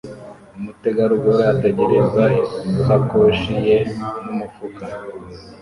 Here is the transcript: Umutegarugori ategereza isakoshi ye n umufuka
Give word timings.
Umutegarugori 0.57 1.43
ategereza 1.53 2.23
isakoshi 2.71 3.53
ye 3.67 3.77
n 3.95 3.99
umufuka 4.31 4.83